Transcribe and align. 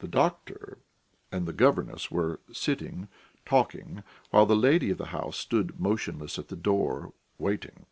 The 0.00 0.08
doctor 0.08 0.78
and 1.30 1.46
the 1.46 1.52
governess 1.52 2.10
were 2.10 2.40
sitting 2.52 3.06
talking 3.46 4.02
while 4.30 4.46
the 4.46 4.56
lady 4.56 4.90
of 4.90 4.98
the 4.98 5.06
house 5.14 5.36
stood 5.38 5.78
motionless 5.78 6.40
at 6.40 6.48
the 6.48 6.56
door, 6.56 7.12
waiting. 7.38 7.86